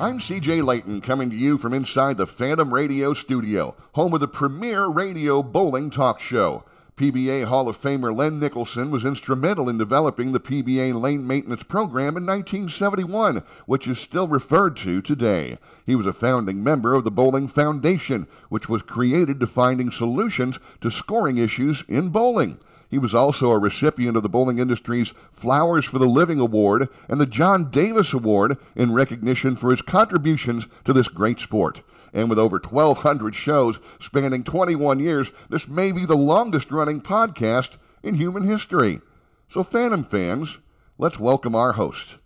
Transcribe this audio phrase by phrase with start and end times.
[0.00, 4.28] I'm CJ Layton coming to you from inside the Phantom Radio studio, home of the
[4.28, 6.62] premier radio bowling talk show.
[6.96, 12.16] PBA Hall of Famer Len Nicholson was instrumental in developing the PBA lane maintenance program
[12.16, 15.58] in 1971, which is still referred to today.
[15.84, 20.60] He was a founding member of the Bowling Foundation, which was created to finding solutions
[20.80, 22.58] to scoring issues in bowling.
[22.90, 27.20] He was also a recipient of the bowling industry's Flowers for the Living Award and
[27.20, 31.82] the John Davis Award in recognition for his contributions to this great sport.
[32.14, 37.76] And with over 1,200 shows spanning 21 years, this may be the longest running podcast
[38.02, 39.02] in human history.
[39.48, 40.58] So, Phantom fans,
[40.96, 42.16] let's welcome our host,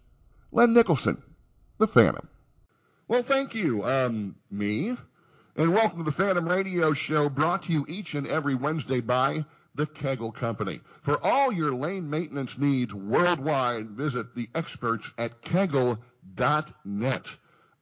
[0.53, 1.21] Len Nicholson,
[1.79, 2.29] the Phantom.
[3.09, 4.97] Well, thank you, um, me,
[5.57, 9.45] and welcome to the Phantom Radio Show brought to you each and every Wednesday by
[9.75, 10.81] the Kegel Company.
[11.03, 17.27] For all your lane maintenance needs worldwide, visit the experts at kegel.net.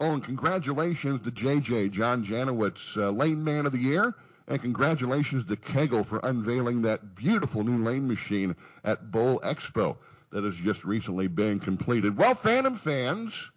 [0.03, 4.15] Oh, and congratulations to JJ, John Janawicz, uh, Lane Man of the Year.
[4.49, 9.97] And congratulations to Kegel for unveiling that beautiful new lane machine at Bowl Expo
[10.33, 12.17] that has just recently been completed.
[12.17, 13.51] Well, Phantom fans,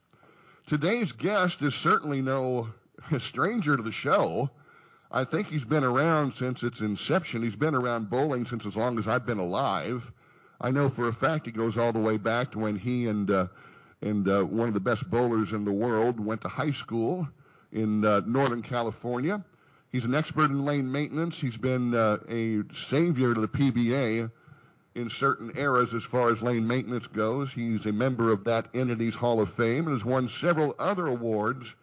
[0.67, 2.67] today's guest is certainly no
[3.19, 4.51] stranger to the show.
[5.15, 7.43] I think he's been around since its inception.
[7.43, 10.11] He's been around bowling since as long as I've been alive.
[10.59, 13.29] I know for a fact he goes all the way back to when he and
[13.29, 13.47] uh,
[14.01, 16.19] and uh, one of the best bowlers in the world.
[16.19, 17.27] Went to high school
[17.71, 19.45] in uh, Northern California.
[19.91, 21.39] He's an expert in lane maintenance.
[21.39, 24.31] He's been uh, a savior to the PBA
[24.95, 27.53] in certain eras as far as lane maintenance goes.
[27.53, 31.75] He's a member of that entity's Hall of Fame and has won several other awards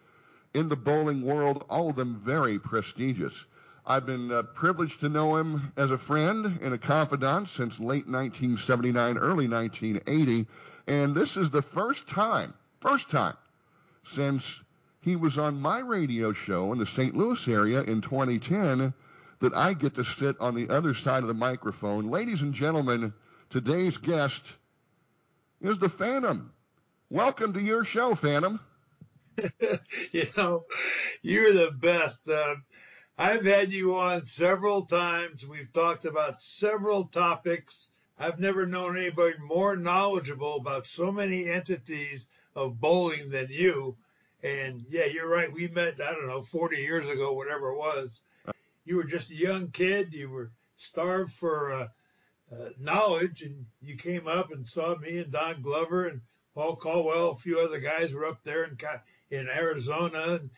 [0.53, 3.45] in the bowling world, all of them very prestigious.
[3.85, 8.07] I've been uh, privileged to know him as a friend and a confidant since late
[8.07, 10.47] 1979, early 1980.
[10.87, 13.35] And this is the first time, first time
[14.13, 14.61] since
[15.01, 17.15] he was on my radio show in the St.
[17.15, 18.93] Louis area in 2010
[19.39, 22.09] that I get to sit on the other side of the microphone.
[22.09, 23.13] Ladies and gentlemen,
[23.49, 24.43] today's guest
[25.59, 26.51] is the Phantom.
[27.09, 28.59] Welcome to your show, Phantom.
[30.11, 30.65] you know,
[31.21, 32.27] you're the best.
[32.27, 32.55] Uh,
[33.17, 35.45] I've had you on several times.
[35.45, 37.91] We've talked about several topics
[38.21, 43.97] I've never known anybody more knowledgeable about so many entities of bowling than you.
[44.43, 45.51] And yeah, you're right.
[45.51, 48.21] We met, I don't know, 40 years ago, whatever it was.
[48.85, 50.13] You were just a young kid.
[50.13, 51.87] You were starved for uh,
[52.51, 56.21] uh, knowledge, and you came up and saw me and Don Glover and
[56.53, 57.31] Paul Caldwell.
[57.31, 58.75] A few other guys were up there in
[59.31, 60.49] in Arizona, and,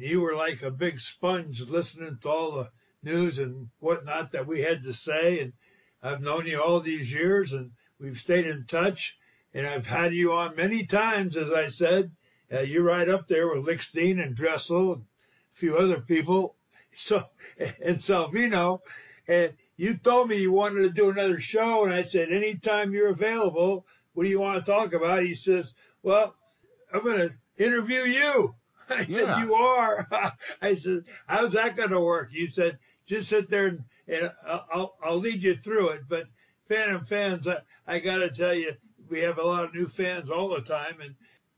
[0.00, 2.70] you were like a big sponge listening to all the
[3.04, 5.38] news and whatnot that we had to say.
[5.38, 5.52] And
[6.02, 9.16] I've known you all these years and we've stayed in touch
[9.54, 12.10] and I've had you on many times, as I said.
[12.52, 16.56] Uh, you're right up there with Lichstein and Dressel and a few other people.
[16.92, 17.22] So,
[17.56, 18.80] and Salvino.
[19.28, 21.84] And you told me you wanted to do another show.
[21.84, 25.22] And I said, anytime you're available, what do you want to talk about?
[25.22, 26.34] He says, well,
[26.92, 28.54] I'm going to interview you.
[28.90, 29.44] I said, yeah.
[29.44, 30.06] you are.
[30.62, 32.30] I said, how's that going to work?
[32.32, 36.02] You said, just sit there and and I'll, I'll lead you through it.
[36.08, 36.26] But
[36.68, 38.72] Phantom fans, I, I got to tell you,
[39.08, 41.00] we have a lot of new fans all the time.
[41.00, 41.14] And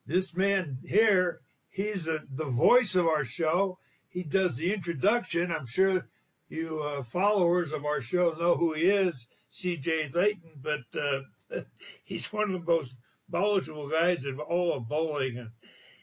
[0.07, 1.41] this man here,
[1.71, 3.79] he's a, the voice of our show.
[4.09, 5.51] He does the introduction.
[5.51, 6.07] I'm sure
[6.49, 11.21] you uh, followers of our show know who he is, CJ Layton, but uh,
[12.05, 12.95] he's one of the most
[13.31, 15.39] knowledgeable guys in all of bowling.
[15.39, 15.51] And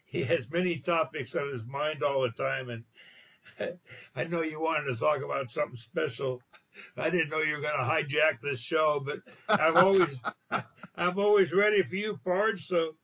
[0.11, 2.69] he has many topics on his mind all the time.
[2.69, 3.77] And
[4.15, 6.41] I know you wanted to talk about something special.
[6.97, 10.21] I didn't know you were going to hijack this show, but I'm always
[10.95, 12.67] I'm always ready for you, Pards.
[12.67, 12.95] So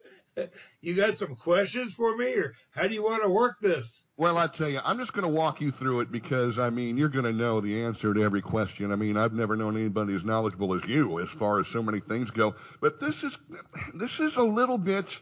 [0.81, 4.03] you got some questions for me, or how do you want to work this?
[4.17, 6.97] Well, I tell you, I'm just going to walk you through it because I mean
[6.97, 8.91] you're going to know the answer to every question.
[8.91, 11.99] I mean I've never known anybody as knowledgeable as you as far as so many
[11.99, 12.55] things go.
[12.81, 13.37] But this is
[13.93, 15.19] this is a little bit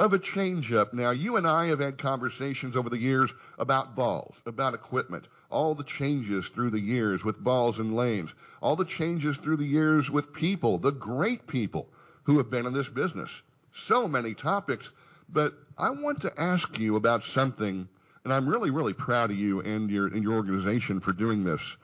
[0.00, 0.94] of a changeup.
[0.94, 5.74] Now, you and I have had conversations over the years about balls, about equipment, all
[5.74, 10.10] the changes through the years with balls and lanes, all the changes through the years
[10.10, 11.86] with people, the great people
[12.22, 13.42] who have been in this business.
[13.74, 14.90] So many topics.
[15.28, 17.86] But I want to ask you about something
[18.24, 21.76] and I'm really, really proud of you and your and your organization for doing this.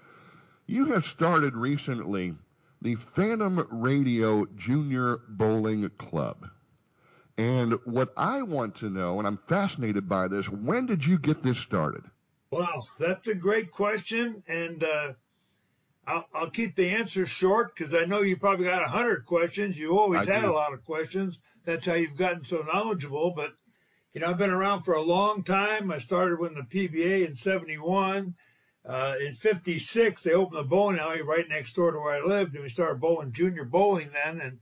[0.67, 2.35] You have started recently
[2.81, 6.49] the Phantom Radio Junior Bowling Club.
[7.39, 11.43] And what I want to know, and I'm fascinated by this, when did you get
[11.43, 12.03] this started?
[12.51, 15.13] Wow, that's a great question, and uh,
[16.07, 19.79] I'll, I'll, keep the answer short because I know you probably got a hundred questions.
[19.79, 20.51] You always I had do.
[20.51, 21.41] a lot of questions.
[21.65, 23.33] That's how you've gotten so knowledgeable.
[23.33, 23.53] But
[24.15, 25.91] you know, I've been around for a long time.
[25.91, 28.35] I started with the PBA in '71.
[28.87, 32.55] Uh, in '56, they opened the bowling alley right next door to where I lived,
[32.55, 34.41] and we started bowling junior bowling then.
[34.41, 34.59] And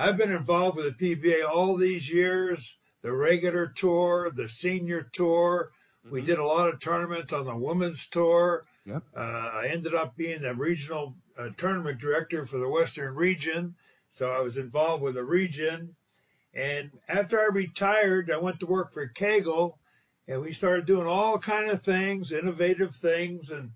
[0.00, 2.78] I've been involved with the PBA all these years.
[3.02, 5.72] The regular tour, the senior tour.
[6.06, 6.14] Mm-hmm.
[6.14, 8.64] We did a lot of tournaments on the women's tour.
[8.86, 9.02] Yep.
[9.14, 13.74] Uh, I ended up being the regional uh, tournament director for the Western region.
[14.08, 15.94] So I was involved with the region.
[16.54, 19.78] And after I retired, I went to work for Kegel
[20.26, 23.50] and we started doing all kind of things, innovative things.
[23.50, 23.72] And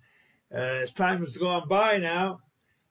[0.50, 2.40] uh, as time has gone by now,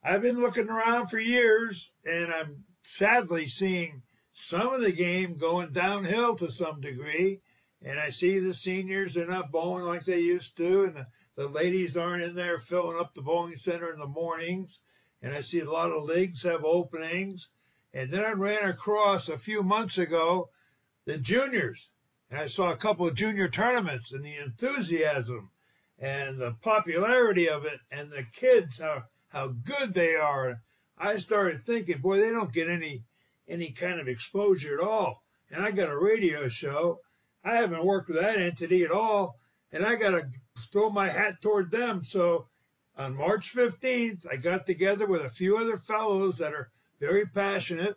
[0.04, 4.02] I've been looking around for years and I'm sadly seeing
[4.34, 7.40] some of the game going downhill to some degree.
[7.82, 10.84] And I see the seniors, they're not bowling like they used to.
[10.84, 14.80] And the, the ladies aren't in there filling up the bowling center in the mornings.
[15.22, 17.48] And I see a lot of leagues have openings.
[17.94, 20.50] And then I ran across a few months ago
[21.06, 21.90] the juniors.
[22.30, 25.50] And I saw a couple of junior tournaments and the enthusiasm
[25.98, 30.60] and the popularity of it and the kids, how, how good they are.
[30.98, 33.04] I started thinking, boy, they don't get any,
[33.48, 35.22] any kind of exposure at all.
[35.50, 37.00] And I got a radio show
[37.44, 39.38] I haven't worked with that entity at all,
[39.70, 40.26] and I got to
[40.72, 42.02] throw my hat toward them.
[42.02, 42.48] So
[42.96, 46.70] on March 15th, I got together with a few other fellows that are
[47.00, 47.96] very passionate.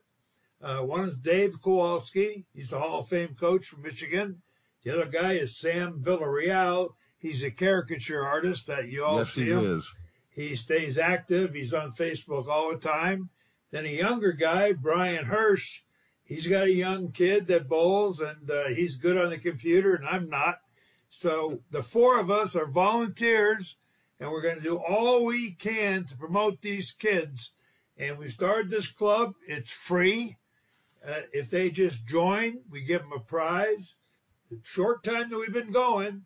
[0.61, 2.45] Uh, one is Dave Kowalski.
[2.53, 4.41] He's a Hall of Fame coach from Michigan.
[4.83, 6.89] The other guy is Sam Villarreal.
[7.19, 9.77] He's a caricature artist that you all yes, see he him.
[9.77, 9.89] Is.
[10.37, 11.53] He stays active.
[11.53, 13.29] He's on Facebook all the time.
[13.71, 15.81] Then a younger guy, Brian Hirsch
[16.27, 20.05] he's got a young kid that bowls and uh, he's good on the computer and
[20.05, 20.59] I'm not.
[21.09, 23.77] So the four of us are volunteers
[24.19, 27.51] and we're going to do all we can to promote these kids.
[27.97, 29.33] And we started this club.
[29.47, 30.37] It's free.
[31.07, 33.95] Uh, if they just join, we give them a prize.
[34.51, 36.23] The short time that we've been going,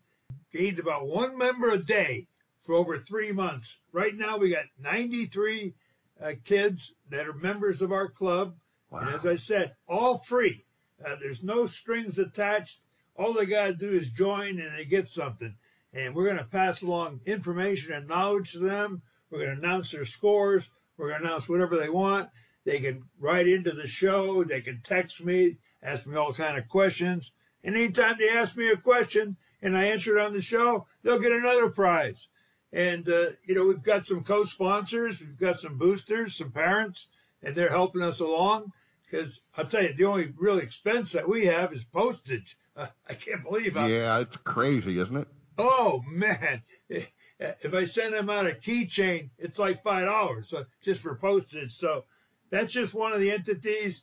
[0.52, 2.26] gained about one member a day
[2.62, 3.78] for over three months.
[3.92, 5.74] Right now, we got 93
[6.20, 8.54] uh, kids that are members of our club.
[8.90, 9.00] Wow.
[9.00, 10.64] And as I said, all free.
[11.04, 12.78] Uh, there's no strings attached.
[13.16, 15.54] All they got to do is join and they get something.
[15.92, 19.02] And we're going to pass along information and knowledge to them.
[19.30, 20.70] We're going to announce their scores.
[20.96, 22.30] We're going to announce whatever they want.
[22.64, 24.44] They can write into the show.
[24.44, 27.32] They can text me, ask me all kind of questions.
[27.64, 31.18] And anytime they ask me a question and I answer it on the show, they'll
[31.18, 32.28] get another prize.
[32.72, 35.20] And, uh, you know, we've got some co-sponsors.
[35.20, 37.08] We've got some boosters, some parents,
[37.42, 38.72] and they're helping us along.
[39.04, 42.56] Because I'll tell you, the only real expense that we have is postage.
[42.74, 43.86] Uh, I can't believe how.
[43.86, 45.28] Yeah, it's crazy, isn't it?
[45.58, 51.14] Oh man, if I send them out a keychain, it's like five dollars just for
[51.16, 51.72] postage.
[51.72, 52.04] So
[52.50, 54.02] that's just one of the entities.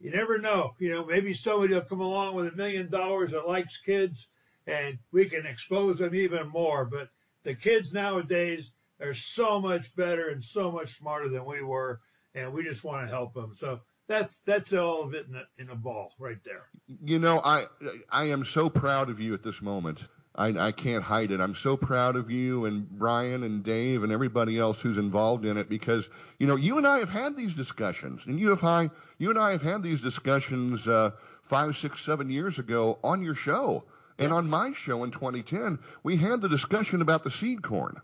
[0.00, 0.74] You never know.
[0.78, 4.28] You know, maybe somebody will come along with a million dollars that likes kids,
[4.66, 6.86] and we can expose them even more.
[6.86, 7.10] But
[7.46, 12.00] the kids nowadays are so much better and so much smarter than we were,
[12.34, 13.52] and we just want to help them.
[13.54, 16.64] So that's that's all of it in a, in ball right there.
[17.04, 17.66] You know, I
[18.10, 20.00] I am so proud of you at this moment.
[20.38, 21.40] I, I can't hide it.
[21.40, 25.56] I'm so proud of you and Brian and Dave and everybody else who's involved in
[25.56, 28.90] it because you know you and I have had these discussions, and you have high,
[29.18, 31.12] you and I have had these discussions uh,
[31.42, 33.84] five, six, seven years ago on your show
[34.18, 35.78] and on my show in 2010.
[36.02, 38.00] We had the discussion about the seed corn.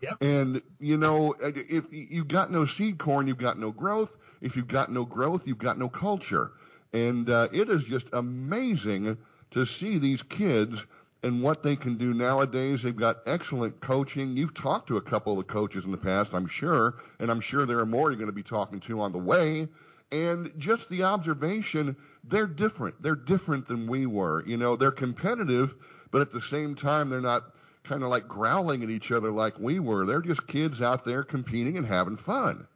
[0.00, 0.22] Yep.
[0.22, 4.16] And you know, if you've got no seed corn, you've got no growth.
[4.40, 6.52] If you've got no growth, you've got no culture.
[6.92, 9.18] And uh, it is just amazing
[9.50, 10.86] to see these kids
[11.22, 12.82] and what they can do nowadays.
[12.82, 14.36] They've got excellent coaching.
[14.36, 17.40] You've talked to a couple of the coaches in the past, I'm sure, and I'm
[17.40, 19.68] sure there are more you're going to be talking to on the way.
[20.10, 23.02] And just the observation, they're different.
[23.02, 24.44] They're different than we were.
[24.46, 25.74] You know, they're competitive,
[26.10, 27.52] but at the same time, they're not
[27.84, 30.06] kind of like growling at each other like we were.
[30.06, 32.66] They're just kids out there competing and having fun.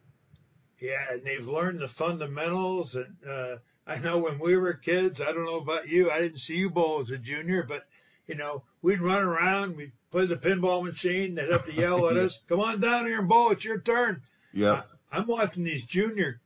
[0.79, 2.95] Yeah, and they've learned the fundamentals.
[2.95, 3.55] And uh,
[3.87, 6.69] I know when we were kids, I don't know about you, I didn't see you
[6.69, 7.85] bowl as a junior, but
[8.27, 12.17] you know, we'd run around, we'd play the pinball machine, they'd have to yell at
[12.25, 14.21] us, "Come on down here and bowl, it's your turn."
[14.53, 14.83] Yeah.
[15.11, 16.41] I'm watching these junior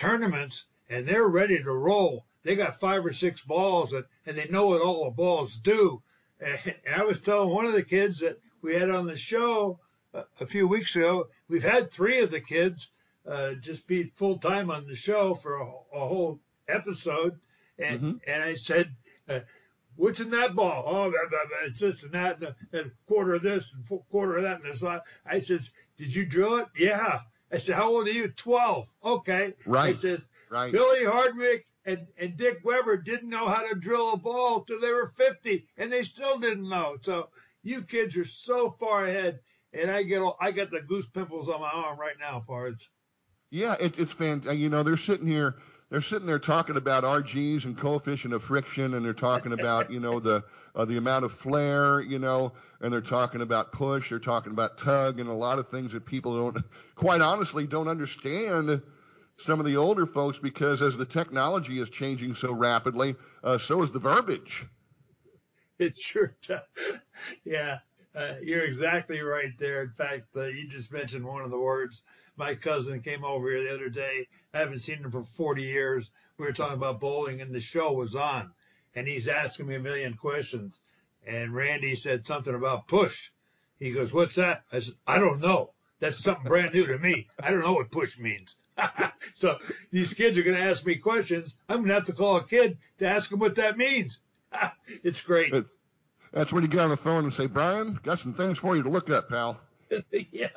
[0.00, 2.24] tournaments, and they're ready to roll.
[2.42, 6.02] They got five or six balls, and, and they know what all the balls do
[6.40, 9.78] And I was telling one of the kids that we had on the show
[10.14, 12.90] a, a few weeks ago, we've had three of the kids
[13.28, 17.38] uh, just be full time on the show for a, a whole episode.
[17.78, 18.16] And, mm-hmm.
[18.26, 18.94] and I said,
[19.28, 19.40] uh,
[19.96, 20.84] what's in that ball?
[20.86, 21.12] Oh,
[21.66, 24.62] it's this and that, and a, and a quarter of this and quarter of that.
[24.62, 24.82] And this.
[25.26, 26.68] I says, did you drill it?
[26.76, 27.20] Yeah.
[27.52, 28.28] I said, how old are you?
[28.28, 28.88] 12.
[29.04, 29.54] Okay.
[29.66, 29.90] Right.
[29.90, 30.72] I says, right.
[30.72, 34.92] Billy Hardwick and, and Dick Weber didn't know how to drill a ball till they
[34.92, 36.96] were 50, and they still didn't know.
[37.02, 37.28] So
[37.62, 39.40] you kids are so far ahead,
[39.72, 42.88] and I get I got the goose pimples on my arm right now, Pards.
[43.50, 44.58] Yeah, it, it's fantastic.
[44.58, 45.56] You know, they're sitting here
[45.90, 50.00] they're sitting there talking about RGs and coefficient of friction, and they're talking about you
[50.00, 50.44] know the
[50.74, 54.78] uh, the amount of flare, you know, and they're talking about push, they're talking about
[54.78, 58.80] tug, and a lot of things that people don't, quite honestly, don't understand.
[59.36, 63.82] Some of the older folks, because as the technology is changing so rapidly, uh, so
[63.82, 64.66] is the verbiage.
[65.78, 66.60] It sure does.
[67.42, 67.78] Yeah,
[68.14, 69.82] uh, you're exactly right there.
[69.82, 72.02] In fact, uh, you just mentioned one of the words
[72.36, 74.28] my cousin came over here the other day.
[74.52, 76.10] I haven't seen him for 40 years.
[76.38, 78.52] We were talking about bowling and the show was on
[78.94, 80.78] and he's asking me a million questions.
[81.26, 83.30] And Randy said something about push.
[83.78, 84.64] He goes, what's that?
[84.72, 85.72] I said, I don't know.
[85.98, 87.28] That's something brand new to me.
[87.38, 88.56] I don't know what push means.
[89.34, 89.58] so
[89.90, 91.54] these kids are going to ask me questions.
[91.68, 94.18] I'm going to have to call a kid to ask them what that means.
[95.04, 95.52] it's great.
[96.32, 98.82] That's when you get on the phone and say, Brian, got some things for you
[98.82, 99.60] to look up, pal.
[100.30, 100.48] yeah.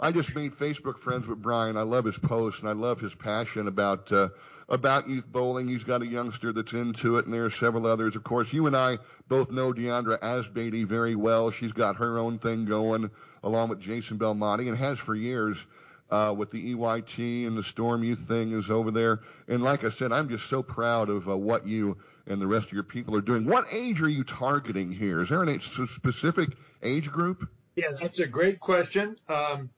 [0.00, 1.76] I just made Facebook friends with Brian.
[1.76, 4.28] I love his posts and I love his passion about uh,
[4.68, 5.68] about youth bowling.
[5.68, 8.16] He's got a youngster that's into it, and there are several others.
[8.16, 8.98] Of course, you and I
[9.28, 11.50] both know Diandra Asbaty very well.
[11.50, 13.10] She's got her own thing going
[13.42, 15.66] along with Jason Belmonte and has for years.
[16.10, 19.20] Uh, with the EYT and the Storm Youth thing is over there.
[19.48, 22.66] And like I said, I'm just so proud of uh, what you and the rest
[22.66, 23.46] of your people are doing.
[23.46, 25.22] What age are you targeting here?
[25.22, 26.50] Is there a specific
[26.82, 27.48] age group?
[27.76, 29.16] Yeah, that's a great question.
[29.28, 29.70] Um,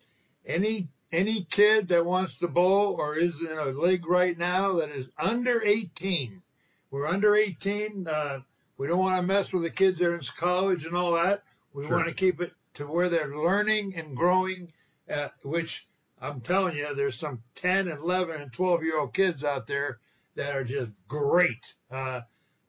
[0.44, 4.90] any any kid that wants to bowl or is in a league right now that
[4.90, 6.42] is under 18,
[6.90, 8.08] we're under 18.
[8.08, 8.40] Uh,
[8.76, 11.44] we don't want to mess with the kids that are in college and all that.
[11.72, 11.96] We sure.
[11.96, 14.72] want to keep it to where they're learning and growing,
[15.08, 15.86] uh, which
[16.20, 19.98] I'm telling you, there's some 10, 11, and 12 year old kids out there
[20.34, 21.74] that are just great.
[21.90, 22.22] Uh,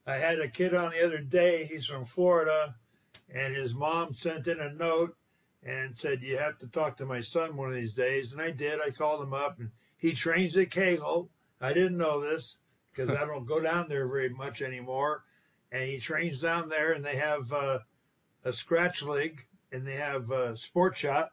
[0.05, 1.65] I had a kid on the other day.
[1.65, 2.75] He's from Florida
[3.33, 5.15] and his mom sent in a note
[5.63, 8.31] and said, You have to talk to my son one of these days.
[8.31, 8.79] And I did.
[8.79, 11.29] I called him up, and he trains at Kegel.
[11.59, 12.57] I didn't know this
[12.91, 15.23] because I don't go down there very much anymore.
[15.71, 17.79] And he trains down there, and they have uh,
[18.43, 21.29] a scratch league, and they have a sport shot.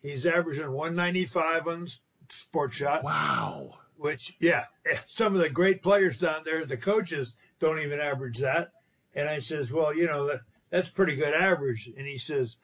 [0.00, 1.88] He's averaging 195 on
[2.28, 3.02] sport shot.
[3.02, 3.78] Wow.
[3.96, 4.66] Which, yeah,
[5.06, 8.72] some of the great players down there, the coaches don't even average that.
[9.14, 10.38] And I says, well, you know,
[10.70, 11.90] that's pretty good average.
[11.96, 12.56] And he says,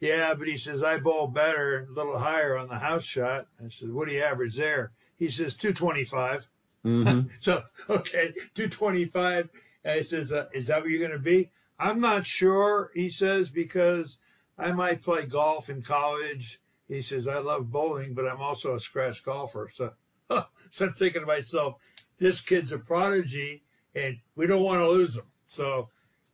[0.00, 3.48] yeah, but he says, I bowl better, a little higher on the house shot.
[3.64, 4.92] I said, what do you average there?
[5.18, 6.46] He says, 225.
[6.84, 7.28] Mm-hmm.
[7.40, 9.48] so, okay, 225.
[9.84, 11.50] And I says, uh, is that what you're going to be?
[11.78, 14.18] I'm not sure, he says, because
[14.56, 16.60] I might play golf in college.
[16.88, 19.70] He says, I love bowling, but I'm also a scratch golfer.
[19.72, 19.92] So,
[20.70, 21.76] so I'm thinking to myself,
[22.18, 23.62] this kid's a prodigy
[23.94, 25.24] and we don't want to lose him.
[25.46, 25.88] So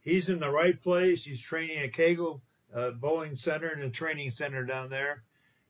[0.04, 1.24] he's in the right place.
[1.24, 2.42] He's training at Kegel
[2.74, 5.22] uh, bowling center and a training center down there.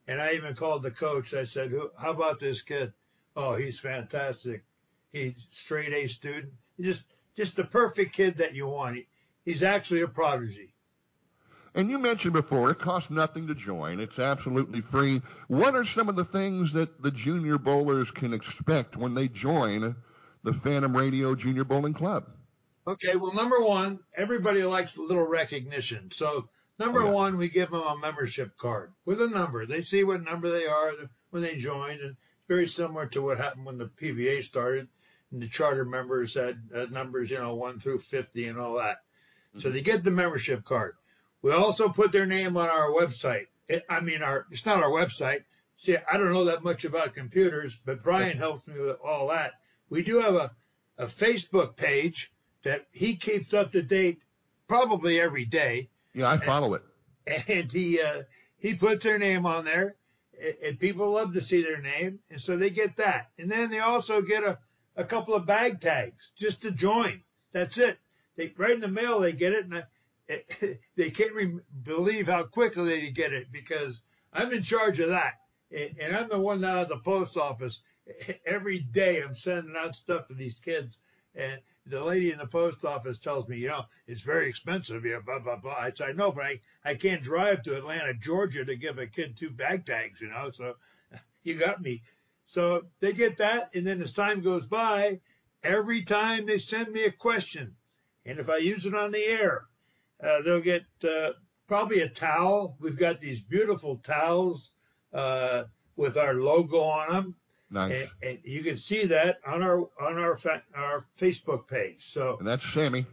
[0.06, 1.32] And I even called the coach.
[1.32, 2.92] I said, "How about this kid?
[3.36, 4.64] Oh, he's fantastic.
[5.12, 6.52] He's straight A student.
[6.78, 8.98] Just just the perfect kid that you want.
[9.44, 10.74] He's actually a prodigy."
[11.76, 13.98] And you mentioned before, it costs nothing to join.
[13.98, 15.22] It's absolutely free.
[15.48, 19.96] What are some of the things that the junior bowlers can expect when they join
[20.44, 22.26] the Phantom Radio Junior Bowling Club?
[22.86, 26.10] Okay, well, number one, everybody likes a little recognition.
[26.10, 26.48] So
[26.78, 27.12] Number oh, yeah.
[27.12, 29.64] one, we give them a membership card with a number.
[29.64, 30.92] They see what number they are
[31.30, 34.88] when they joined, and it's very similar to what happened when the PBA started.
[35.30, 38.98] And the charter members had uh, numbers, you know, one through 50 and all that.
[39.50, 39.60] Mm-hmm.
[39.60, 40.96] So they get the membership card.
[41.42, 43.46] We also put their name on our website.
[43.68, 45.44] It, I mean, our it's not our website.
[45.76, 49.52] See, I don't know that much about computers, but Brian helps me with all that.
[49.90, 50.52] We do have a,
[50.98, 52.32] a Facebook page
[52.64, 54.18] that he keeps up to date
[54.66, 56.84] probably every day yeah, I follow and,
[57.26, 57.44] it.
[57.48, 58.22] And he uh,
[58.58, 59.96] he puts their name on there,
[60.64, 63.30] and people love to see their name, and so they get that.
[63.38, 64.58] And then they also get a,
[64.96, 67.20] a couple of bag tags just to join.
[67.52, 67.98] That's it.
[68.36, 69.82] They right in the mail they get it, and I,
[70.28, 74.02] it, they can't re- believe how quickly they get it because
[74.32, 75.34] I'm in charge of that,
[75.72, 77.80] and I'm the one out of the post office
[78.46, 79.22] every day.
[79.22, 81.00] I'm sending out stuff to these kids,
[81.34, 85.04] And the lady in the post office tells me, you know, it's very expensive.
[85.04, 85.76] Yeah, blah blah blah.
[85.78, 89.36] I said, know, but I, I can't drive to Atlanta, Georgia, to give a kid
[89.36, 90.20] two bag tags.
[90.20, 90.74] You know, so
[91.42, 92.02] you got me.
[92.46, 95.20] So they get that, and then as time goes by,
[95.62, 97.74] every time they send me a question,
[98.26, 99.64] and if I use it on the air,
[100.22, 101.30] uh, they'll get uh,
[101.66, 102.76] probably a towel.
[102.80, 104.70] We've got these beautiful towels
[105.12, 105.64] uh,
[105.96, 107.36] with our logo on them.
[107.70, 108.08] Nice.
[108.22, 112.12] And, and, you can see that on our on our fa- our Facebook page.
[112.12, 113.06] So and that's Sammy.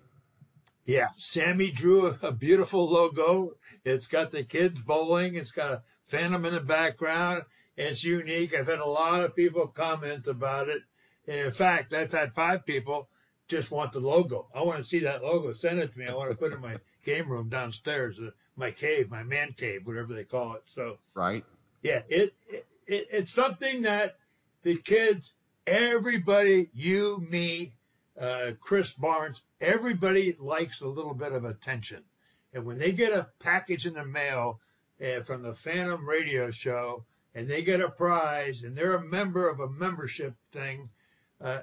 [0.86, 3.54] Yeah, Sammy drew a, a, beautiful logo.
[3.86, 5.36] It's got the kids bowling.
[5.36, 7.44] It's got a phantom in the background.
[7.78, 8.54] It's unique.
[8.54, 10.82] I've had a lot of people comment about it.
[11.28, 13.10] And in fact, I've had five people
[13.48, 14.48] just want the logo.
[14.56, 15.54] I want to see that logo.
[15.54, 16.08] Send it to me.
[16.08, 19.54] I want to put it in my game room downstairs, uh, my cave, my man
[19.54, 20.64] cave, whatever they call it.
[20.66, 21.44] So right.
[21.84, 24.16] Yeah, it, it, it it's something that
[24.64, 25.34] the kids,
[25.66, 27.74] everybody, you, me,
[28.20, 32.04] uh, Chris Barnes, everybody likes a little bit of attention.
[32.54, 34.60] And when they get a package in the mail
[35.02, 39.50] uh, from the Phantom Radio Show, and they get a prize, and they're a member
[39.50, 40.90] of a membership thing,
[41.40, 41.62] uh,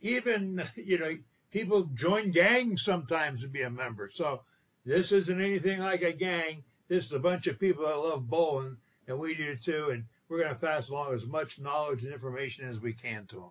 [0.00, 1.16] even you know
[1.50, 4.08] people join gangs sometimes to be a member.
[4.12, 4.40] So
[4.84, 6.64] this isn't anything like a gang.
[6.88, 9.90] This is a bunch of people that love bowling, and we do too.
[9.90, 13.36] And we're going to pass along as much knowledge and information as we can to
[13.36, 13.50] them.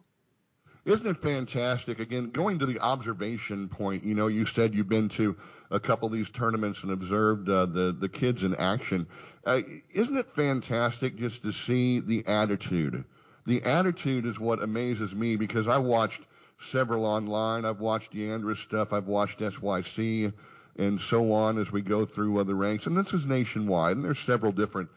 [0.85, 1.99] Isn't it fantastic?
[1.99, 5.35] Again, going to the observation point, you know, you said you've been to
[5.69, 9.05] a couple of these tournaments and observed uh, the the kids in action.
[9.45, 9.61] Uh,
[9.93, 13.03] isn't it fantastic just to see the attitude?
[13.45, 16.21] The attitude is what amazes me because I watched
[16.59, 17.65] several online.
[17.65, 18.93] I've watched Diandra's stuff.
[18.93, 20.33] I've watched SYC
[20.77, 22.85] and so on as we go through other ranks.
[22.85, 24.89] And this is nationwide, and there's several different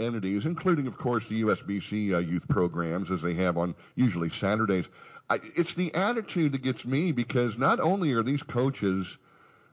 [0.00, 4.88] entities, including, of course, the USBC uh, youth programs as they have on usually Saturdays.
[5.28, 9.18] I, it's the attitude that gets me because not only are these coaches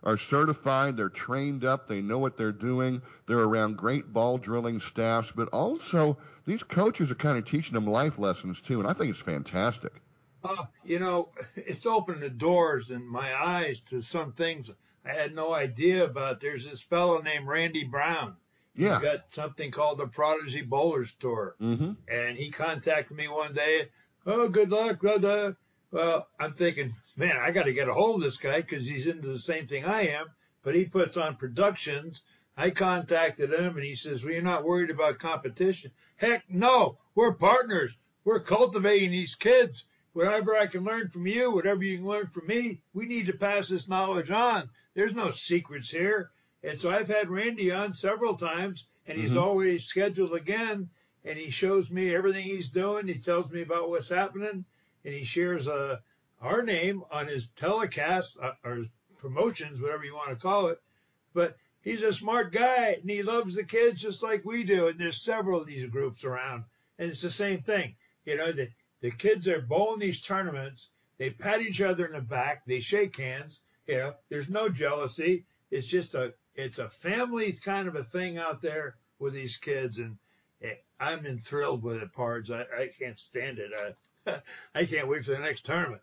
[0.04, 4.80] are certified, they're trained up, they know what they're doing, they're around great ball drilling
[4.80, 8.94] staffs, but also these coaches are kind of teaching them life lessons too, and I
[8.94, 9.94] think it's fantastic.
[10.44, 14.70] Uh, you know, it's opened the doors and my eyes to some things
[15.04, 16.40] I had no idea about.
[16.40, 18.36] There's this fellow named Randy Brown
[18.76, 19.00] yeah.
[19.00, 21.56] He's got something called the Prodigy Bowlers Tour.
[21.62, 21.92] Mm-hmm.
[22.08, 23.90] And he contacted me one day.
[24.26, 25.02] Oh, good luck.
[25.02, 25.52] Blah, blah.
[25.92, 29.08] Well, I'm thinking, man, I got to get a hold of this guy because he's
[29.08, 30.28] into the same thing I am.
[30.64, 32.22] But he puts on productions.
[32.58, 35.92] I contacted him and he says, well, you're not worried about competition.
[36.16, 36.98] Heck, no.
[37.14, 37.96] We're partners.
[38.24, 39.86] We're cultivating these kids.
[40.14, 43.34] Whatever I can learn from you, whatever you can learn from me, we need to
[43.34, 44.70] pass this knowledge on.
[44.94, 46.32] There's no secrets here.
[46.66, 49.40] And so I've had Randy on several times, and he's mm-hmm.
[49.40, 50.90] always scheduled again.
[51.24, 53.08] And he shows me everything he's doing.
[53.08, 54.66] He tells me about what's happening,
[55.04, 55.98] and he shares uh,
[56.42, 60.80] our name on his telecast uh, or his promotions, whatever you want to call it.
[61.34, 64.88] But he's a smart guy, and he loves the kids just like we do.
[64.88, 66.64] And there's several of these groups around,
[67.00, 67.96] and it's the same thing.
[68.26, 68.70] You know, the
[69.02, 70.90] the kids are bowling these tournaments.
[71.18, 72.66] They pat each other in the back.
[72.66, 73.60] They shake hands.
[73.88, 75.46] You know, there's no jealousy.
[75.70, 80.00] It's just a it's a family kind of a thing out there with these kids,
[80.00, 80.18] and
[81.00, 82.50] I'm enthralled with it, Pards.
[82.50, 83.72] I, I can't stand it.
[84.26, 84.42] I,
[84.76, 86.02] I can't wait for the next tournament.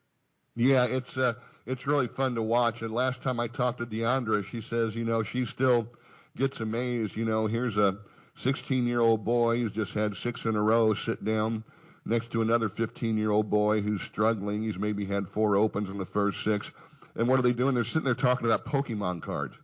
[0.54, 1.34] Yeah, it's uh,
[1.64, 2.82] it's really fun to watch.
[2.82, 5.88] And last time I talked to Diandra, she says, you know, she still
[6.36, 7.16] gets amazed.
[7.16, 7.98] You know, here's a
[8.36, 11.64] 16 year old boy who's just had six in a row sit down
[12.04, 14.62] next to another 15 year old boy who's struggling.
[14.62, 16.70] He's maybe had four opens in the first six.
[17.14, 17.74] And what are they doing?
[17.74, 19.54] They're sitting there talking about Pokemon cards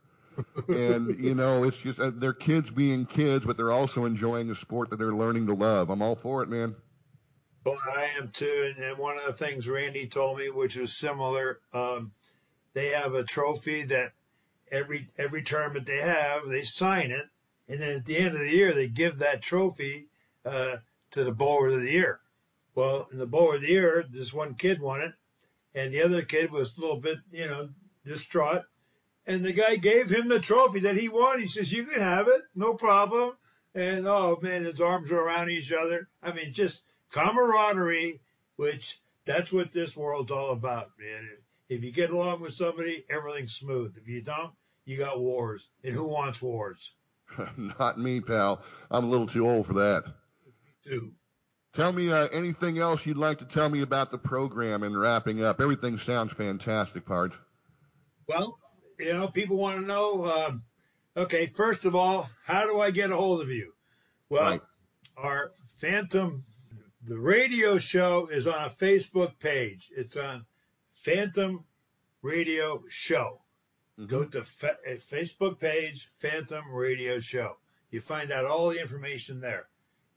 [0.68, 4.54] and you know, it's just uh, they're kids being kids, but they're also enjoying a
[4.54, 5.90] sport that they're learning to love.
[5.90, 6.74] I'm all for it, man.
[7.64, 8.72] Well, I am too.
[8.74, 12.12] And, and one of the things Randy told me, which was similar, um,
[12.72, 14.12] they have a trophy that
[14.70, 17.26] every every tournament they have, they sign it,
[17.68, 20.08] and then at the end of the year, they give that trophy
[20.44, 20.76] uh,
[21.10, 22.20] to the bowler of the year.
[22.74, 25.12] Well, in the bowler of the year, this one kid won it,
[25.74, 27.70] and the other kid was a little bit, you know,
[28.06, 28.62] distraught
[29.28, 31.40] and the guy gave him the trophy that he won.
[31.40, 33.36] He says, "You can have it, no problem."
[33.74, 36.08] And oh man, his arms are around each other.
[36.22, 38.20] I mean, just camaraderie,
[38.56, 41.28] which that's what this world's all about, man.
[41.68, 43.94] If you get along with somebody, everything's smooth.
[43.98, 44.52] If you don't,
[44.86, 45.68] you got wars.
[45.84, 46.94] And who wants wars?
[47.56, 48.62] Not me, pal.
[48.90, 50.04] I'm a little too old for that.
[50.06, 51.12] Me too.
[51.74, 55.44] Tell me uh, anything else you'd like to tell me about the program and wrapping
[55.44, 55.60] up.
[55.60, 57.36] Everything sounds fantastic, Pards.
[58.26, 58.58] Well,
[58.98, 60.26] you know, people want to know.
[60.26, 60.62] Um,
[61.16, 63.72] okay, first of all, how do I get a hold of you?
[64.28, 64.60] Well, right.
[65.16, 66.44] our Phantom,
[67.06, 69.90] the radio show is on a Facebook page.
[69.96, 70.44] It's on
[70.92, 71.64] Phantom
[72.22, 73.40] Radio Show.
[73.98, 74.06] Mm-hmm.
[74.06, 77.56] Go to fa- uh, Facebook page, Phantom Radio Show.
[77.90, 79.68] You find out all the information there.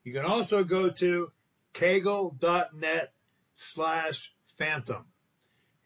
[0.04, 1.32] You can also go to
[1.74, 3.14] kegel.net
[3.56, 5.06] slash phantom.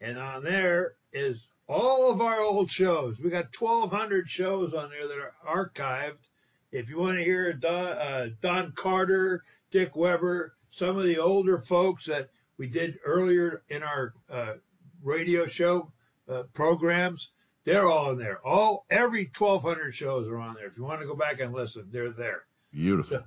[0.00, 3.20] And on there is all of our old shows.
[3.20, 5.34] We got 1,200 shows on there that are
[5.66, 6.28] archived.
[6.72, 11.58] If you want to hear Don, uh, Don Carter, Dick Weber, some of the older
[11.58, 14.54] folks that we did earlier in our uh,
[15.02, 15.92] radio show
[16.28, 17.30] uh, programs,
[17.64, 18.40] they're all in there.
[18.46, 20.66] All every 1,200 shows are on there.
[20.66, 22.44] If you want to go back and listen, they're there.
[22.72, 23.18] Beautiful.
[23.18, 23.24] So,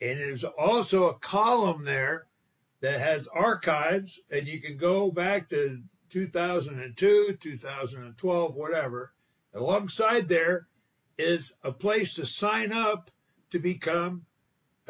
[0.00, 2.26] and there's also a column there
[2.80, 5.80] that has archives, and you can go back to
[6.12, 9.14] 2002, 2012, whatever.
[9.54, 10.66] Alongside there
[11.16, 13.10] is a place to sign up
[13.48, 14.26] to become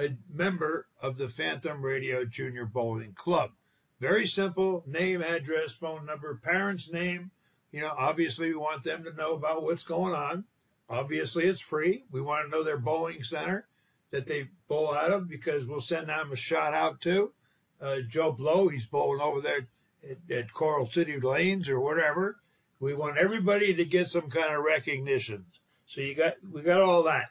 [0.01, 3.53] a member of the Phantom Radio Junior Bowling Club.
[4.01, 7.31] Very simple name, address, phone number, parents' name.
[7.71, 10.45] You know, obviously, we want them to know about what's going on.
[10.91, 12.05] Obviously, it's free.
[12.11, 13.69] We want to know their bowling center
[14.11, 17.33] that they bowl out of because we'll send them a shot out to.
[17.81, 19.69] Uh, Joe Blow, he's bowling over there
[20.09, 22.39] at, at Coral City Lanes or whatever.
[22.81, 25.45] We want everybody to get some kind of recognition.
[25.87, 27.31] So you got we got all that.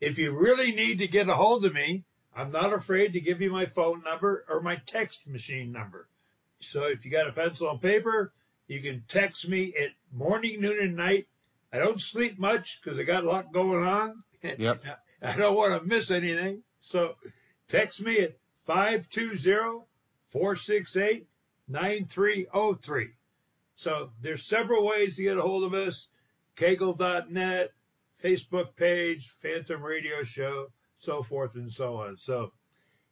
[0.00, 3.40] If you really need to get a hold of me, I'm not afraid to give
[3.40, 6.08] you my phone number or my text machine number.
[6.60, 8.32] So if you got a pencil and paper,
[8.66, 11.26] you can text me at morning, noon, and night.
[11.72, 14.22] I don't sleep much because I got a lot going on.
[14.58, 14.84] Yep.
[15.22, 16.64] I don't want to miss anything.
[16.80, 17.14] So
[17.68, 19.84] text me at 520
[20.26, 21.28] 468
[21.68, 23.08] 9303.
[23.76, 26.08] So there's several ways to get a hold of us.
[26.56, 27.70] Kegel.net,
[28.22, 32.16] Facebook page, Phantom Radio Show, so forth and so on.
[32.16, 32.52] So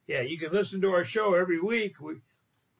[0.06, 2.00] yeah, you can listen to our show every week.
[2.00, 2.16] We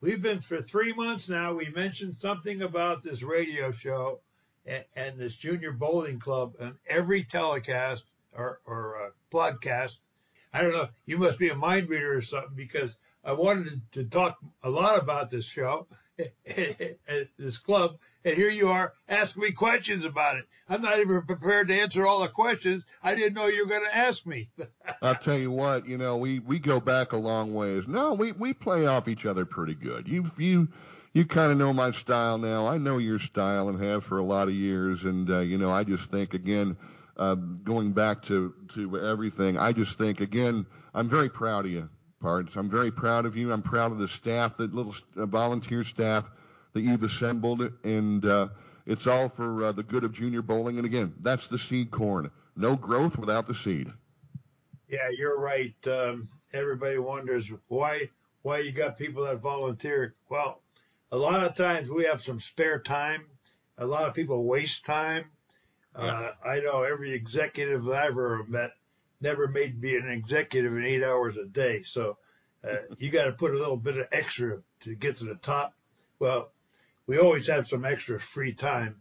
[0.00, 1.54] we've been for three months now.
[1.54, 4.20] We mentioned something about this radio show
[4.66, 10.00] and, and this junior bowling club and every telecast or, or uh, podcast.
[10.52, 10.88] I don't know.
[11.06, 14.98] You must be a mind reader or something because I wanted to talk a lot
[14.98, 15.86] about this show,
[17.36, 20.46] this club, and here you are asking me questions about it.
[20.68, 22.84] I'm not even prepared to answer all the questions.
[23.02, 24.50] I didn't know you were going to ask me.
[25.02, 27.88] I'll tell you what, you know, we, we go back a long ways.
[27.88, 30.08] No, we, we play off each other pretty good.
[30.08, 30.68] You you
[31.12, 32.68] you kind of know my style now.
[32.68, 35.04] I know your style and have for a lot of years.
[35.04, 36.76] And uh, you know, I just think again
[37.20, 41.88] uh, going back to, to everything, I just think, again, I'm very proud of you,
[42.20, 42.56] Pards.
[42.56, 43.52] I'm very proud of you.
[43.52, 46.24] I'm proud of the staff, the little uh, volunteer staff
[46.72, 48.48] that you've assembled, and uh,
[48.86, 50.76] it's all for uh, the good of junior bowling.
[50.76, 52.30] And again, that's the seed corn.
[52.56, 53.90] No growth without the seed.
[54.88, 55.74] Yeah, you're right.
[55.86, 58.10] Um, everybody wonders why
[58.42, 60.14] why you got people that volunteer.
[60.28, 60.62] Well,
[61.12, 63.26] a lot of times we have some spare time.
[63.78, 65.24] A lot of people waste time
[65.94, 68.72] uh, I know every executive I have ever met
[69.20, 71.82] never made me an executive in eight hours a day.
[71.82, 72.18] So
[72.64, 75.74] uh, you got to put a little bit of extra to get to the top.
[76.18, 76.52] Well,
[77.06, 79.00] we always have some extra free time,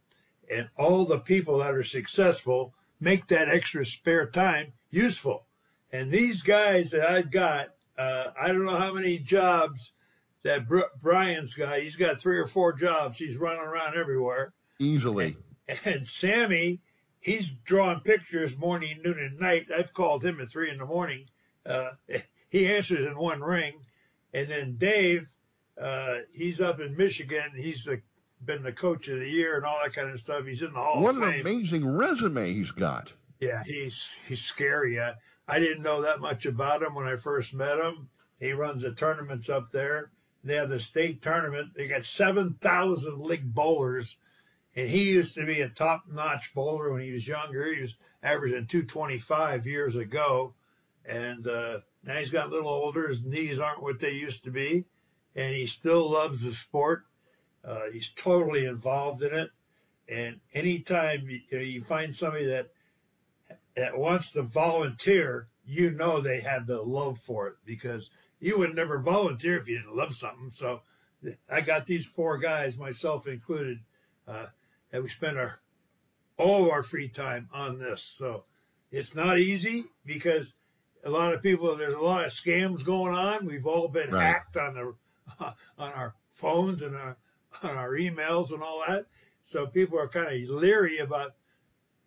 [0.52, 5.46] and all the people that are successful make that extra spare time useful.
[5.92, 9.92] And these guys that I've got, uh, I don't know how many jobs
[10.44, 10.68] that
[11.02, 11.82] Brian's got.
[11.82, 13.18] He's got three or four jobs.
[13.18, 14.54] He's running around everywhere.
[14.80, 15.36] Easily.
[15.84, 16.80] And Sammy,
[17.20, 19.68] he's drawing pictures morning, noon, and night.
[19.76, 21.26] I've called him at three in the morning.
[21.66, 21.92] Uh,
[22.50, 23.74] he answers in one ring.
[24.34, 25.28] And then Dave,
[25.80, 27.52] uh, he's up in Michigan.
[27.56, 28.02] He's the,
[28.44, 30.46] been the coach of the year and all that kind of stuff.
[30.46, 31.28] He's in the Hall what of Fame.
[31.28, 33.12] What an amazing resume he's got.
[33.40, 35.00] Yeah, he's he's scary.
[35.00, 35.14] I,
[35.48, 38.10] I didn't know that much about him when I first met him.
[38.40, 40.12] He runs the tournaments up there.
[40.44, 41.74] They have the state tournament.
[41.76, 44.18] They got 7,000 league bowlers
[44.80, 47.74] and he used to be a top notch bowler when he was younger.
[47.74, 50.54] He was averaging 225 years ago.
[51.06, 53.10] And uh, now he's got a little older.
[53.10, 54.86] His knees aren't what they used to be.
[55.36, 57.04] And he still loves the sport.
[57.62, 59.50] Uh, he's totally involved in it.
[60.08, 62.70] And anytime you, you, find somebody that
[63.76, 68.76] that wants to volunteer, you know they have the love for it because you would
[68.76, 70.52] never volunteer if you didn't love something.
[70.52, 70.82] So
[71.50, 73.80] I got these four guys, myself included,
[74.26, 74.48] uh,
[74.92, 75.60] and we spend our
[76.38, 78.02] all of our free time on this.
[78.02, 78.46] So
[78.92, 80.54] it's not easy because
[81.04, 83.46] a lot of people there's a lot of scams going on.
[83.46, 84.24] We've all been right.
[84.24, 84.94] hacked on the
[85.78, 87.18] on our phones and our,
[87.64, 89.06] on our emails and all that.
[89.44, 91.34] So people are kind of leery about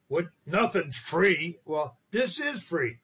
[0.08, 1.58] what nothing's free.
[1.64, 2.98] Well, this is free.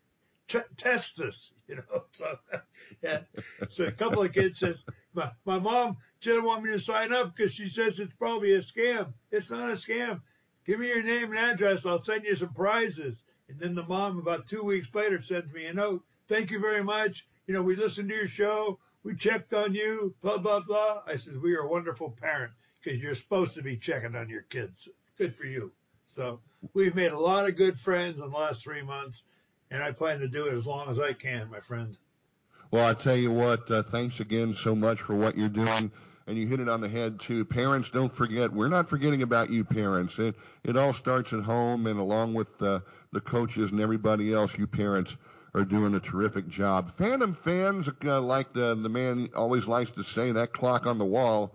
[0.46, 2.04] t- test us, you know.
[2.12, 2.38] So,
[3.02, 3.20] yeah.
[3.68, 7.34] So a couple of kids says, my, my mom didn't want me to sign up
[7.34, 9.12] because she says it's probably a scam.
[9.30, 10.20] It's not a scam.
[10.66, 11.86] Give me your name and address.
[11.86, 13.24] I'll send you some prizes.
[13.48, 16.04] And then the mom, about two weeks later, sends me a note.
[16.28, 17.26] Thank you very much.
[17.46, 18.78] You know, we listened to your show.
[19.02, 20.14] We checked on you.
[20.20, 21.02] Blah blah blah.
[21.06, 24.42] I said, we are a wonderful parent because you're supposed to be checking on your
[24.42, 24.88] kids.
[25.16, 25.72] Good for you.
[26.08, 26.40] So
[26.74, 29.22] we've made a lot of good friends in the last three months,
[29.70, 31.96] and I plan to do it as long as I can, my friend.
[32.70, 35.90] Well, I tell you what, uh, thanks again so much for what you're doing.
[36.26, 37.46] And you hit it on the head too.
[37.46, 38.52] Parents, don't forget.
[38.52, 40.18] We're not forgetting about you, parents.
[40.18, 42.80] It it all starts at home, and along with uh,
[43.12, 45.16] the coaches and everybody else, you parents
[45.54, 46.92] are doing a terrific job.
[46.94, 51.04] Phantom fans, uh, like the the man always likes to say, that clock on the
[51.04, 51.54] wall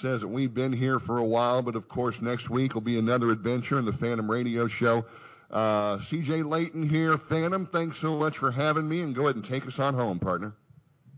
[0.00, 2.98] says that we've been here for a while, but of course next week will be
[2.98, 5.04] another adventure in the Phantom Radio Show.
[5.50, 7.66] Uh, CJ Layton here, Phantom.
[7.66, 10.54] Thanks so much for having me, and go ahead and take us on home, partner.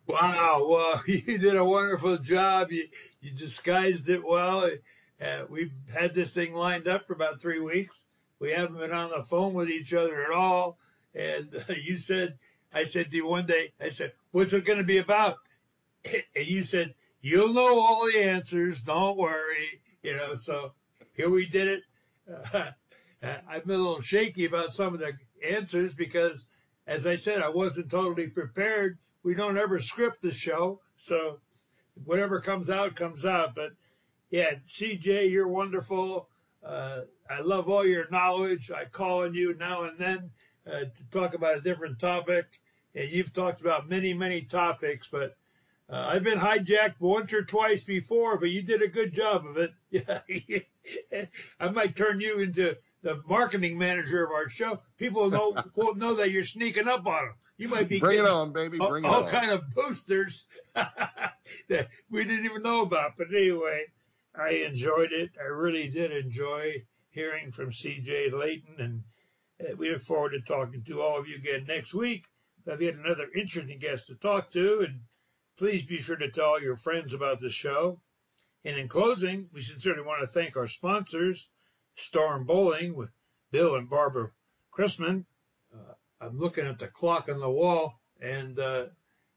[0.07, 2.73] Wow, well, you did a wonderful job.
[2.73, 2.89] You
[3.21, 4.71] you disguised it well.
[5.21, 8.05] Uh, we've had this thing lined up for about three weeks.
[8.39, 10.79] We haven't been on the phone with each other at all.
[11.15, 12.39] And uh, you said,
[12.73, 15.39] I said to you one day, I said, what's it going to be about?
[16.37, 18.83] And you said, you'll know all the answers.
[18.83, 19.83] Don't worry.
[20.03, 20.73] You know, so
[21.13, 21.83] here we did it.
[22.55, 22.71] Uh,
[23.23, 25.13] I've been a little shaky about some of the
[25.45, 26.47] answers because,
[26.87, 28.99] as I said, I wasn't totally prepared.
[29.23, 31.41] We don't ever script the show, so
[32.05, 33.55] whatever comes out comes out.
[33.55, 33.73] But
[34.31, 36.29] yeah, CJ, you're wonderful.
[36.65, 38.71] Uh, I love all your knowledge.
[38.71, 40.31] I call on you now and then
[40.67, 42.47] uh, to talk about a different topic,
[42.95, 45.37] and you've talked about many, many topics, but
[45.91, 49.57] uh, I've been hijacked once or twice before, but you did a good job of
[49.57, 50.67] it.
[51.61, 54.81] I might turn you into the marketing manager of our show.
[54.97, 57.35] People know won't know that you're sneaking up on them.
[57.57, 58.79] You might be bring it on, baby.
[58.79, 63.13] Bring all, it all kind of boosters that we didn't even know about.
[63.17, 63.87] But anyway,
[64.35, 65.31] I enjoyed it.
[65.41, 68.31] I really did enjoy hearing from C.J.
[68.31, 69.03] Layton, and
[69.61, 72.27] uh, we look forward to talking to all of you again next week.
[72.71, 75.01] I've got another interesting guest to talk to, and
[75.59, 78.01] Please be sure to tell your friends about the show.
[78.65, 81.51] And in closing, we sincerely want to thank our sponsors,
[81.99, 83.11] Storm Bowling with
[83.51, 84.31] Bill and Barbara
[84.73, 85.25] Chrisman.
[85.75, 88.87] Uh, I'm looking at the clock on the wall, and uh,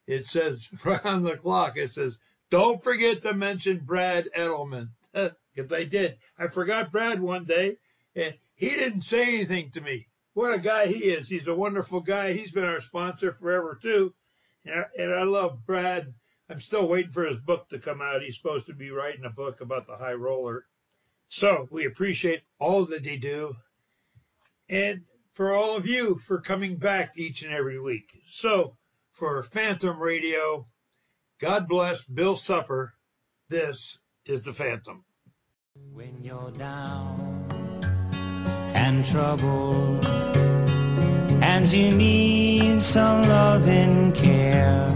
[0.08, 2.20] it says right on the clock, it says,
[2.50, 4.90] don't forget to mention Brad Edelman.
[5.54, 6.18] Because I did.
[6.40, 7.76] I forgot Brad one day,
[8.16, 10.08] and he didn't say anything to me.
[10.34, 11.28] What a guy he is.
[11.28, 12.32] He's a wonderful guy.
[12.32, 14.14] He's been our sponsor forever, too.
[14.64, 16.14] And I love Brad.
[16.50, 18.22] I'm still waiting for his book to come out.
[18.22, 20.66] He's supposed to be writing a book about the high roller.
[21.32, 23.56] So we appreciate all that they do.
[24.68, 28.12] And for all of you for coming back each and every week.
[28.28, 28.76] So
[29.14, 30.68] for Phantom Radio,
[31.40, 32.94] God bless Bill Supper.
[33.48, 35.06] This is the Phantom.
[35.94, 37.46] When you're down
[38.76, 44.94] and troubled and you need some love and care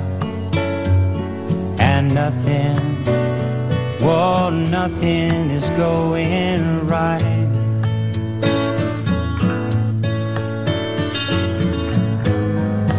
[1.80, 2.95] and nothing
[4.06, 7.50] well nothing is going right.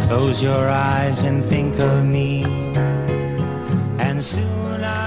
[0.07, 2.43] Close your eyes and think of me.
[3.99, 5.06] And soon I